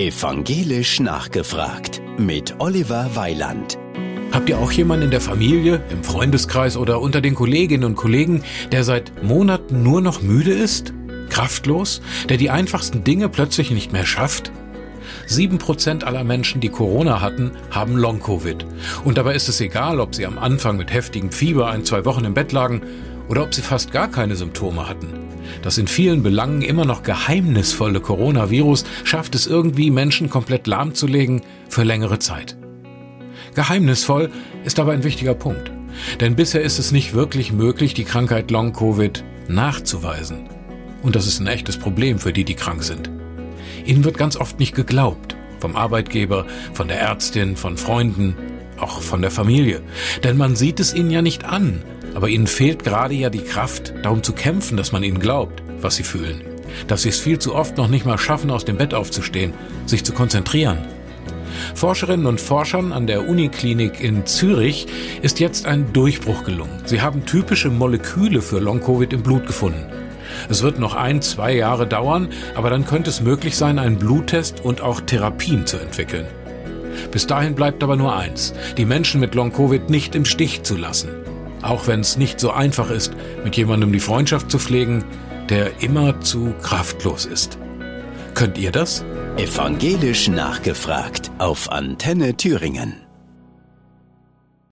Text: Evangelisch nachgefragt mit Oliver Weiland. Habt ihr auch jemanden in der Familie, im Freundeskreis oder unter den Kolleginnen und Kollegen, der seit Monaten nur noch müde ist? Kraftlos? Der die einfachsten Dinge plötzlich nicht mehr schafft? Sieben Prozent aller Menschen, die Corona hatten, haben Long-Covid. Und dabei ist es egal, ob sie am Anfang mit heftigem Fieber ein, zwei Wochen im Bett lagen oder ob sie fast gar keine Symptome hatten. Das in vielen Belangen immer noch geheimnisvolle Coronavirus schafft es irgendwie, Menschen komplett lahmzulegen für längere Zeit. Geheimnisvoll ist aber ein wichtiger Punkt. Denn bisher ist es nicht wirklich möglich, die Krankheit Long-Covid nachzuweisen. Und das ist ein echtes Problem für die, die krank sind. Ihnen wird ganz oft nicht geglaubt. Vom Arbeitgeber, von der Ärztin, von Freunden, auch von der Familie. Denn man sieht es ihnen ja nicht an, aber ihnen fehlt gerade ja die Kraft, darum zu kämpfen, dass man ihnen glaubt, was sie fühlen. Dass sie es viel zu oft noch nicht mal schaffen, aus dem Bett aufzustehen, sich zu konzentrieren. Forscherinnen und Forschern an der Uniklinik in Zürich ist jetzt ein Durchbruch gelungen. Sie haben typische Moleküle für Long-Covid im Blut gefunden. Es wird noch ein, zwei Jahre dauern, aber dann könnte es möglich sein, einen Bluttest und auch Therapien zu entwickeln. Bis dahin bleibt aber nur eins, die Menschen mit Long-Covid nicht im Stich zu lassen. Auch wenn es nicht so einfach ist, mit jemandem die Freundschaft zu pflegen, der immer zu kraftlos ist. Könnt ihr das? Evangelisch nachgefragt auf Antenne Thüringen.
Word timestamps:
Evangelisch 0.00 0.98
nachgefragt 0.98 2.00
mit 2.16 2.54
Oliver 2.58 3.10
Weiland. 3.16 3.76
Habt 4.32 4.48
ihr 4.48 4.58
auch 4.58 4.72
jemanden 4.72 5.04
in 5.04 5.10
der 5.10 5.20
Familie, 5.20 5.82
im 5.90 6.02
Freundeskreis 6.02 6.78
oder 6.78 7.02
unter 7.02 7.20
den 7.20 7.34
Kolleginnen 7.34 7.84
und 7.84 7.96
Kollegen, 7.96 8.42
der 8.72 8.82
seit 8.82 9.22
Monaten 9.22 9.82
nur 9.82 10.00
noch 10.00 10.22
müde 10.22 10.54
ist? 10.54 10.94
Kraftlos? 11.28 12.00
Der 12.30 12.38
die 12.38 12.48
einfachsten 12.48 13.04
Dinge 13.04 13.28
plötzlich 13.28 13.72
nicht 13.72 13.92
mehr 13.92 14.06
schafft? 14.06 14.50
Sieben 15.26 15.58
Prozent 15.58 16.02
aller 16.02 16.24
Menschen, 16.24 16.62
die 16.62 16.70
Corona 16.70 17.20
hatten, 17.20 17.50
haben 17.70 17.98
Long-Covid. 17.98 18.64
Und 19.04 19.18
dabei 19.18 19.34
ist 19.34 19.50
es 19.50 19.60
egal, 19.60 20.00
ob 20.00 20.14
sie 20.14 20.24
am 20.24 20.38
Anfang 20.38 20.78
mit 20.78 20.94
heftigem 20.94 21.30
Fieber 21.30 21.68
ein, 21.68 21.84
zwei 21.84 22.06
Wochen 22.06 22.24
im 22.24 22.32
Bett 22.32 22.52
lagen 22.52 22.80
oder 23.28 23.42
ob 23.42 23.52
sie 23.52 23.60
fast 23.60 23.92
gar 23.92 24.08
keine 24.08 24.34
Symptome 24.34 24.88
hatten. 24.88 25.29
Das 25.62 25.78
in 25.78 25.86
vielen 25.86 26.22
Belangen 26.22 26.62
immer 26.62 26.84
noch 26.84 27.02
geheimnisvolle 27.02 28.00
Coronavirus 28.00 28.84
schafft 29.04 29.34
es 29.34 29.46
irgendwie, 29.46 29.90
Menschen 29.90 30.30
komplett 30.30 30.66
lahmzulegen 30.66 31.42
für 31.68 31.82
längere 31.82 32.18
Zeit. 32.18 32.56
Geheimnisvoll 33.54 34.30
ist 34.64 34.78
aber 34.78 34.92
ein 34.92 35.04
wichtiger 35.04 35.34
Punkt. 35.34 35.72
Denn 36.20 36.36
bisher 36.36 36.62
ist 36.62 36.78
es 36.78 36.92
nicht 36.92 37.14
wirklich 37.14 37.52
möglich, 37.52 37.94
die 37.94 38.04
Krankheit 38.04 38.50
Long-Covid 38.50 39.24
nachzuweisen. 39.48 40.48
Und 41.02 41.16
das 41.16 41.26
ist 41.26 41.40
ein 41.40 41.46
echtes 41.46 41.78
Problem 41.78 42.18
für 42.18 42.32
die, 42.32 42.44
die 42.44 42.54
krank 42.54 42.82
sind. 42.82 43.10
Ihnen 43.84 44.04
wird 44.04 44.18
ganz 44.18 44.36
oft 44.36 44.58
nicht 44.58 44.74
geglaubt. 44.74 45.36
Vom 45.58 45.76
Arbeitgeber, 45.76 46.46
von 46.72 46.88
der 46.88 47.00
Ärztin, 47.00 47.56
von 47.56 47.76
Freunden, 47.76 48.36
auch 48.78 49.02
von 49.02 49.20
der 49.20 49.30
Familie. 49.30 49.82
Denn 50.24 50.36
man 50.36 50.56
sieht 50.56 50.80
es 50.80 50.94
ihnen 50.94 51.10
ja 51.10 51.22
nicht 51.22 51.44
an, 51.44 51.82
aber 52.14 52.28
ihnen 52.28 52.46
fehlt 52.46 52.84
gerade 52.84 53.14
ja 53.14 53.30
die 53.30 53.44
Kraft, 53.44 53.92
darum 54.02 54.22
zu 54.22 54.32
kämpfen, 54.32 54.76
dass 54.76 54.92
man 54.92 55.02
ihnen 55.02 55.18
glaubt, 55.18 55.62
was 55.80 55.96
sie 55.96 56.02
fühlen. 56.02 56.42
Dass 56.86 57.02
sie 57.02 57.08
es 57.08 57.18
viel 57.18 57.38
zu 57.38 57.54
oft 57.54 57.76
noch 57.76 57.88
nicht 57.88 58.06
mal 58.06 58.18
schaffen, 58.18 58.50
aus 58.50 58.64
dem 58.64 58.76
Bett 58.76 58.94
aufzustehen, 58.94 59.52
sich 59.86 60.04
zu 60.04 60.12
konzentrieren. 60.12 60.78
Forscherinnen 61.74 62.26
und 62.26 62.40
Forschern 62.40 62.92
an 62.92 63.06
der 63.06 63.28
Uniklinik 63.28 64.00
in 64.00 64.26
Zürich 64.26 64.86
ist 65.22 65.40
jetzt 65.40 65.66
ein 65.66 65.92
Durchbruch 65.92 66.44
gelungen. 66.44 66.82
Sie 66.84 67.02
haben 67.02 67.26
typische 67.26 67.70
Moleküle 67.70 68.40
für 68.40 68.60
Long-Covid 68.60 69.12
im 69.12 69.22
Blut 69.22 69.46
gefunden. 69.46 69.86
Es 70.48 70.62
wird 70.62 70.78
noch 70.78 70.94
ein, 70.94 71.22
zwei 71.22 71.54
Jahre 71.54 71.86
dauern, 71.86 72.28
aber 72.54 72.70
dann 72.70 72.86
könnte 72.86 73.10
es 73.10 73.20
möglich 73.20 73.56
sein, 73.56 73.78
einen 73.78 73.98
Bluttest 73.98 74.64
und 74.64 74.80
auch 74.80 75.00
Therapien 75.00 75.66
zu 75.66 75.76
entwickeln. 75.76 76.26
Bis 77.10 77.26
dahin 77.26 77.54
bleibt 77.54 77.82
aber 77.82 77.96
nur 77.96 78.14
eins, 78.14 78.54
die 78.76 78.84
Menschen 78.84 79.20
mit 79.20 79.34
Long-Covid 79.34 79.90
nicht 79.90 80.14
im 80.14 80.24
Stich 80.24 80.62
zu 80.62 80.76
lassen. 80.76 81.08
Auch 81.62 81.86
wenn 81.86 82.00
es 82.00 82.16
nicht 82.16 82.40
so 82.40 82.50
einfach 82.50 82.90
ist, 82.90 83.12
mit 83.44 83.56
jemandem 83.56 83.92
die 83.92 84.00
Freundschaft 84.00 84.50
zu 84.50 84.58
pflegen, 84.58 85.04
der 85.48 85.82
immer 85.82 86.20
zu 86.20 86.54
kraftlos 86.62 87.26
ist. 87.26 87.58
Könnt 88.34 88.58
ihr 88.58 88.72
das? 88.72 89.04
Evangelisch 89.36 90.28
nachgefragt 90.28 91.30
auf 91.38 91.70
Antenne 91.70 92.36
Thüringen. 92.36 93.09